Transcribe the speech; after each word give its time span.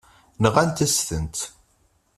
Nɣant-asent-tt. 0.43 1.43